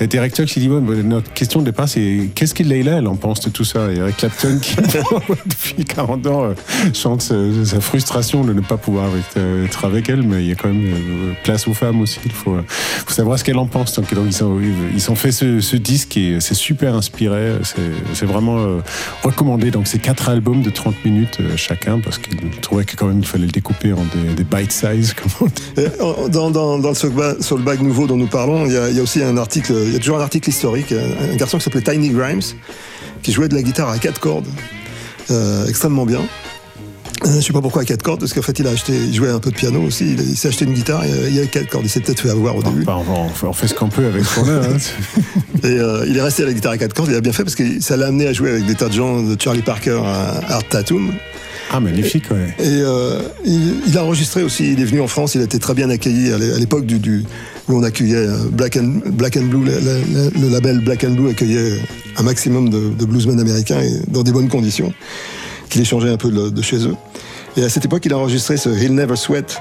[0.00, 2.98] Euh, Derek Trucks, il dit bon, bah, notre question de départ, c'est qu'est-ce qu'il Leila,
[2.98, 4.76] elle en pense de tout ça Et Eric Clapton, qui
[5.46, 6.54] depuis 40 ans euh,
[6.94, 7.34] chante sa,
[7.64, 10.68] sa frustration de ne pas pouvoir euh, être avec elle, mais il y a quand
[10.68, 12.18] même euh, place aux femmes aussi.
[12.24, 13.94] Il faut, euh, faut savoir ce qu'elle en pense.
[13.94, 14.60] Donc, donc, ils, ont,
[14.94, 17.52] ils ont fait ce, ce disque et c'est super inspiré.
[18.14, 18.78] C'est vraiment euh,
[19.22, 19.70] recommandé.
[19.70, 23.18] Donc, c'est quatre albums de 30 minutes euh, chacun parce qu'ils trouvaient que quand même
[23.20, 25.14] il fallait le découper en des, des bite size.
[25.14, 25.62] Comme on dit.
[25.86, 28.96] Et en- Dans, dans, dans le Soulbag nouveau dont nous parlons, il y, a, il
[28.96, 31.58] y a aussi un article, il y a toujours un article historique, un, un garçon
[31.58, 32.40] qui s'appelait Tiny Grimes,
[33.22, 34.46] qui jouait de la guitare à quatre cordes,
[35.30, 36.20] euh, extrêmement bien.
[37.24, 39.14] Euh, je sais pas pourquoi à quatre cordes, parce qu'en fait il a acheté, il
[39.14, 41.38] jouait un peu de piano aussi, il, il s'est acheté une guitare, et, il y
[41.38, 42.84] avait quatre cordes, il s'est peut-être fait avoir au début.
[42.88, 44.54] On, fait- on fait ce qu'on peut avec ce qu'on a.
[44.66, 44.76] hein.
[45.62, 47.44] Et euh, il est resté à la guitare à quatre cordes, il a bien fait
[47.44, 50.00] parce que ça l'a amené à jouer avec des tas de gens, de Charlie Parker
[50.04, 51.12] à Art Tatum.
[51.70, 52.54] Ah, magnifique, ouais.
[52.58, 55.60] Et euh, il, il a enregistré aussi, il est venu en France, il a été
[55.60, 57.24] très bien accueilli à l'é- à l'époque du, du-
[57.68, 59.00] où on accueillait euh, Black and,
[59.44, 61.78] Blue, le, label Black and Blue accueillait
[62.16, 64.92] un maximum de, bluesmen américains et dans des bonnes conditions,
[65.68, 66.96] qu'il échangeait un peu de, chez eux.
[67.56, 69.58] Et à cette époque, il a enregistré ce He'll Never Sweat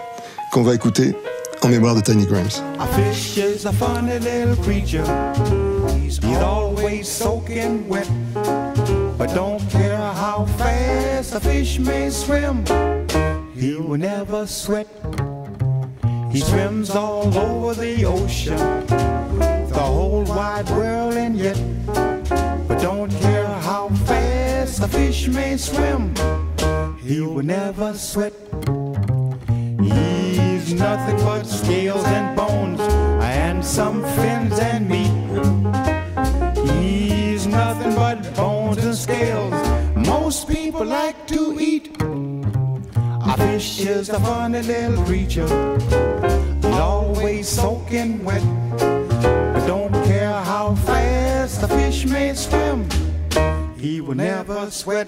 [0.52, 1.16] qu'on va écouter
[1.62, 2.50] en mémoire de Tiny Grimes.
[9.22, 12.66] But don't care how fast a fish may swim,
[13.54, 14.88] he will never sweat.
[16.32, 18.58] He swims all over the ocean,
[18.88, 21.60] the whole wide world, and yet.
[22.68, 26.16] But don't care how fast a fish may swim,
[27.04, 28.34] he will never sweat.
[29.82, 32.80] He's nothing but scales and bones
[33.22, 35.12] and some fins and meat.
[36.72, 39.54] He's nothing but bones and scales.
[39.98, 41.91] Most people like to eat.
[43.42, 45.48] Fish is a funny little creature.
[46.64, 48.44] Always soaking wet.
[48.78, 52.88] But don't care how fast the fish may swim.
[53.78, 55.08] He will never sweat.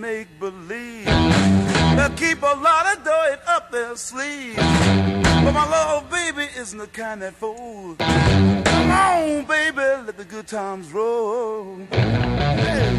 [0.00, 1.06] make believe.
[1.06, 4.56] They keep a lot of dirt up their sleeve.
[4.56, 7.98] But my love, baby, isn't the kind that folds.
[7.98, 11.76] Come on, baby, let the good times roll.
[11.90, 12.92] Hey.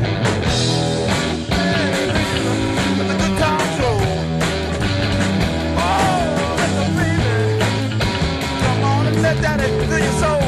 [2.97, 4.01] Let the good times roll.
[5.77, 6.43] Oh,
[9.41, 10.42] that into your soul.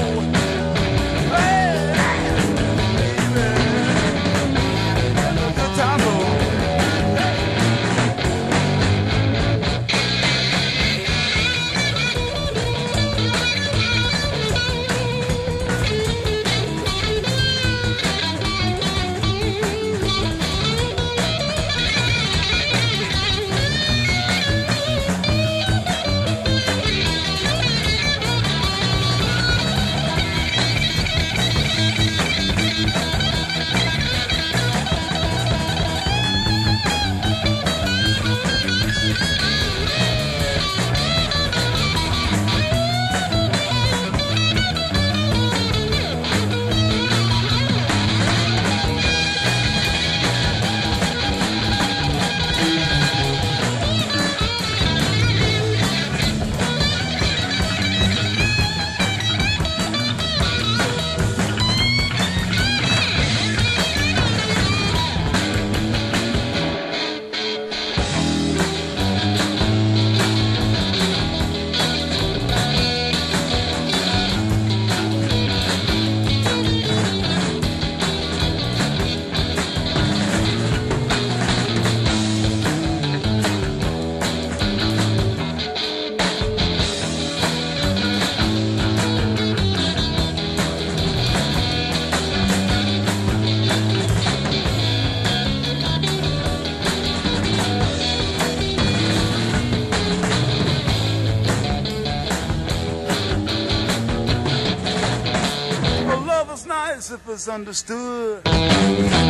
[107.58, 108.41] Nice if it's understood.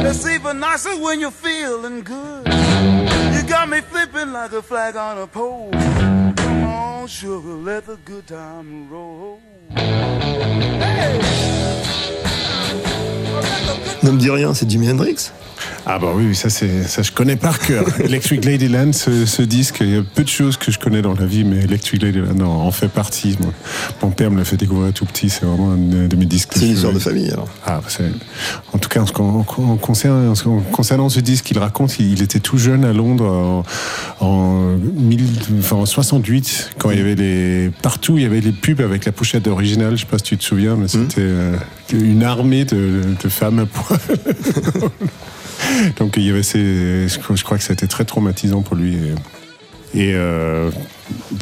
[0.06, 2.48] It's even nicer when you're feeling good.
[2.48, 5.72] You got me flipping like a flag on a pole.
[5.72, 9.40] Come on, sugar, let the good time roll.
[14.04, 15.32] Ne me dis rien, c'est Jimi Hendrix
[15.88, 17.86] Ah bah oui, ça c'est ça je connais par cœur.
[18.00, 21.14] Electric Ladyland, ce, ce disque, il y a peu de choses que je connais dans
[21.14, 23.38] la vie, mais Electric Ladyland en, en fait partie.
[23.40, 23.52] Moi.
[24.02, 26.54] Mon père me l'a fait découvrir tout petit, c'est vraiment un de de mes disques.
[26.56, 27.48] C'est une histoire de famille alors.
[27.66, 28.04] Ah, bah, c'est-
[28.74, 32.00] en tout cas, en, ce qu'on- en, en concernant, en concernant ce disque, il raconte,
[32.00, 33.64] il, il était tout jeune à Londres
[34.22, 35.24] en, en, 1000
[35.60, 39.06] enfin, en 68, quand il y avait les partout, il y avait les pubs avec
[39.06, 39.96] la pochette originale.
[39.98, 41.56] Je sais pas si tu te souviens, mais c'était euh,
[41.94, 44.00] une armée de, de femmes à poil.
[45.98, 48.98] Donc il y avait ces, je crois- je crois que c'était très traumatisant pour lui.
[49.94, 50.70] Et, euh,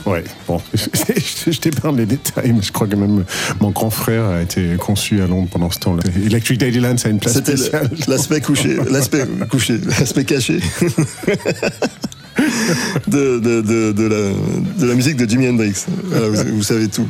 [0.05, 3.25] ouais, bon, je, t'épargne les détails, mais je crois que même
[3.59, 6.03] mon grand frère a été conçu à Londres pendant ce temps-là.
[6.23, 7.55] Electric Ladyland, ça a une place C'était
[8.07, 10.59] l'aspect couché, l'aspect couché, l'aspect caché.
[13.07, 15.85] de, la, musique de Jimi Hendrix.
[16.13, 16.17] Ah,
[16.51, 17.07] vous, savez tout.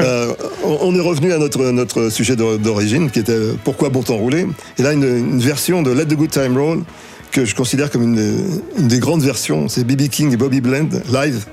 [0.00, 0.32] Euh,
[0.64, 4.46] on est revenu à notre, sujet d'origine qui était euh, pourquoi bon temps roulé?
[4.78, 6.82] Et là, une, version de Let the Good Time Roll
[7.30, 9.68] que je considère comme une, des grandes versions.
[9.68, 10.08] C'est B.B.
[10.08, 11.44] King et Bobby Bland live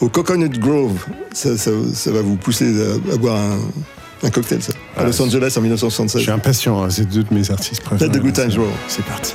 [0.00, 0.98] au Coconut Grove.
[1.32, 1.50] Ça,
[2.06, 2.72] va vous pousser
[3.12, 3.38] à, boire
[4.22, 4.72] un, cocktail, ça.
[4.96, 6.20] À ah, Los Angeles en 1976.
[6.20, 8.10] Je suis impatient, hein, c'est deux de mes artistes préférés.
[8.10, 8.70] Let the Good Times Roll.
[8.88, 9.34] C'est parti.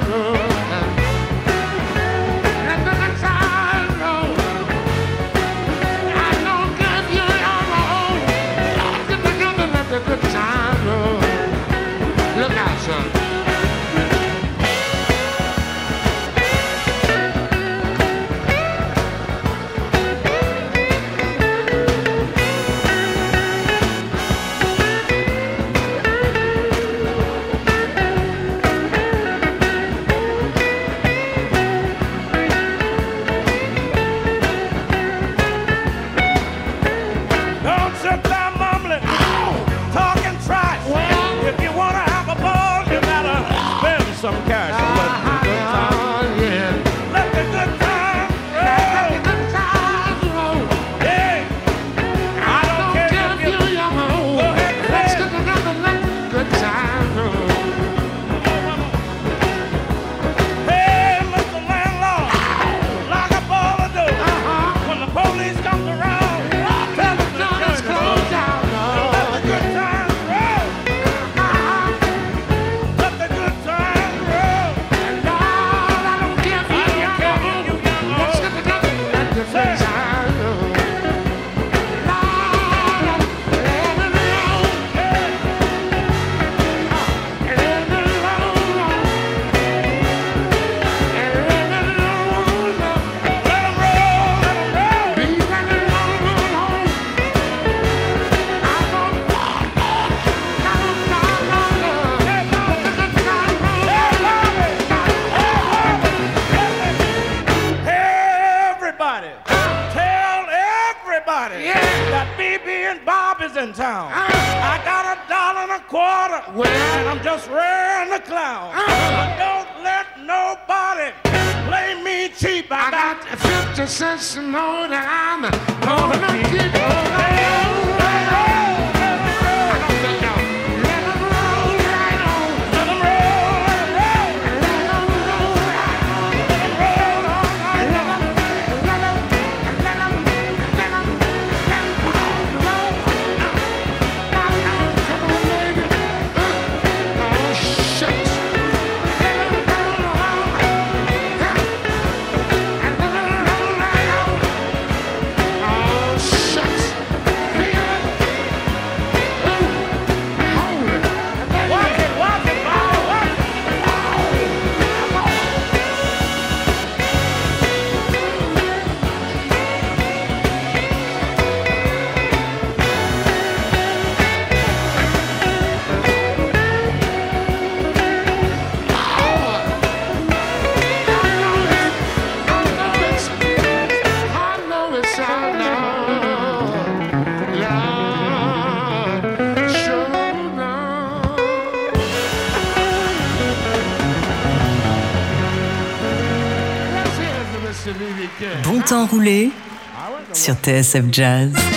[200.33, 201.70] sur TSF Jazz.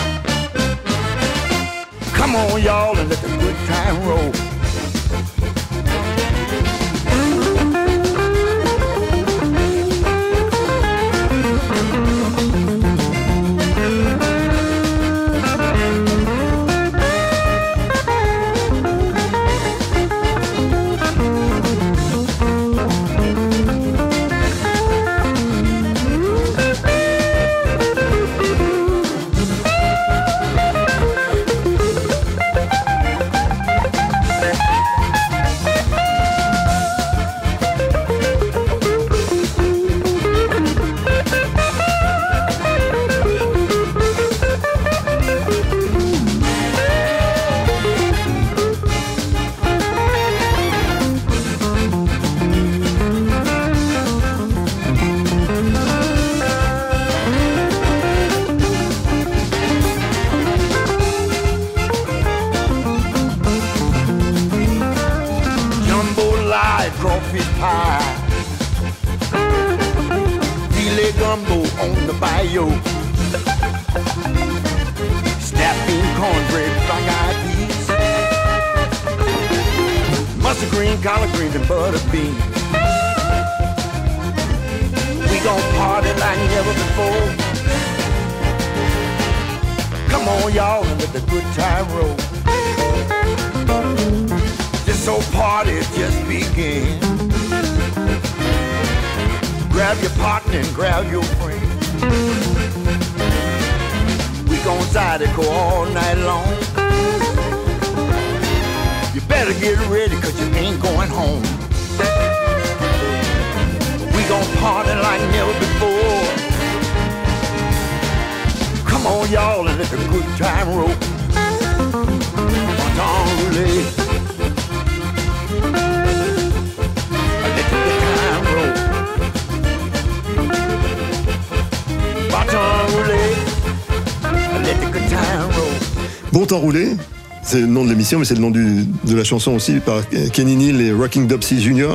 [139.35, 141.89] Chanson aussi par Kenny Neal et Rocking Dopsy Jr.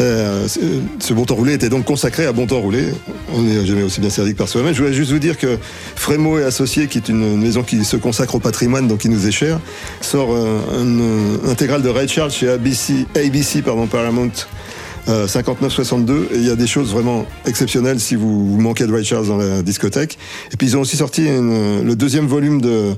[0.00, 2.86] Euh, ce- bon temps roulé était donc consacré à bon temps roulé.
[3.32, 4.74] On n'est jamais aussi bien servi que par soi-même.
[4.74, 5.56] Je voulais juste vous dire que
[5.94, 9.28] Frémo et Associés, qui est une maison qui se consacre au patrimoine, donc qui nous
[9.28, 9.60] est cher,
[10.00, 14.32] sort euh, un euh, intégral de Ray Charles chez ABC, ABC pardon, Paramount.
[15.12, 19.08] Euh, 59-62 et il y a des choses vraiment exceptionnelles si vous, manquez de Ray
[19.26, 20.18] dans la discothèque.
[20.52, 22.94] Et puis ils ont aussi sorti le deuxième volume de,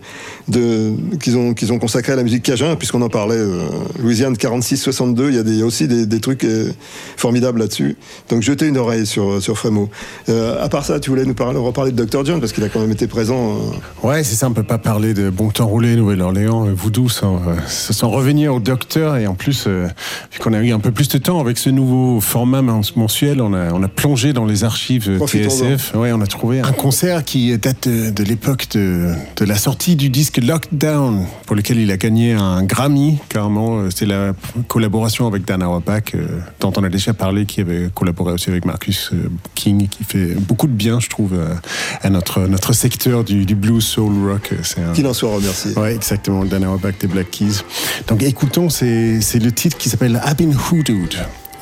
[1.21, 3.63] qu'ils ont ont consacré à la musique cajun puisqu'on en parlait euh,
[3.99, 6.71] Louisiane 46-62 il y a, aussi des, trucs euh,
[7.17, 7.97] formidables là-dessus.
[8.29, 9.89] Donc jetez une oreille sur sur Frémo.
[10.29, 12.69] Euh, à part ça tu voulais nous parler reparler de Dr John parce qu'il a
[12.69, 15.67] quand même été présent euh, Ouais, c'est ça, on peut pas parler de Bon Temps
[15.67, 19.17] Roulé, Nouvelle-Orléans, euh, Voodoo sans, euh, sans revenir au docteur.
[19.17, 19.87] Et en plus, euh,
[20.33, 23.41] vu qu'on a eu un peu plus de temps avec ce nouveau format men- mensuel,
[23.41, 25.27] on a, on a plongé dans les archives euh.
[25.27, 25.95] TSF.
[25.95, 29.97] Ouais, on a trouvé un concert qui date de, de l'époque de, de la sortie
[29.97, 33.79] du disque Lockdown, pour lequel il a gagné un Grammy, carrément.
[33.81, 34.33] Euh, C'est la
[34.69, 36.27] collaboration avec Dan Auerbach, euh,
[36.61, 40.35] dont on a déjà parlé, qui avait collaboré aussi avec Marcus euh, King, qui fait
[40.35, 41.55] beaucoup de bien, je trouve, euh,
[42.03, 44.53] à notre, notre secteur du, du blues soul rock.
[44.95, 47.63] Qu'il en soit remercié Ouais, exactement, Dan Auerbach des Black Keys.
[48.09, 51.15] Donc écoutons, c'est c'est le titre qui s'appelle I've been hoodooed.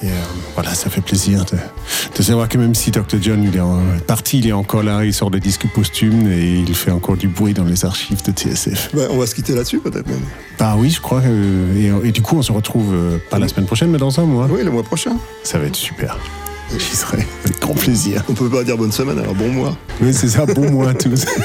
[0.02, 0.10] Et euh,
[0.54, 1.56] voilà, ça fait plaisir de,
[2.16, 3.04] de savoir que même si Dr.
[3.20, 6.58] John il est en, parti, il est encore là, il sort des disques posthumes et
[6.66, 8.90] il fait encore du bruit dans les archives de TSF.
[8.94, 10.20] bah, on va se quitter là-dessus peut-être même
[10.58, 11.20] Bah oui, je crois.
[11.24, 14.18] euh, et, et du coup, on se retrouve euh, pas la semaine prochaine, mais dans
[14.18, 14.48] un mois.
[14.50, 16.18] oui le mois prochain Ça va être super.
[16.76, 18.24] J'y serai avec grand plaisir.
[18.28, 20.94] on peut pas dire bonne semaine alors bon mois Oui, c'est ça, bon mois à
[20.94, 21.26] tous.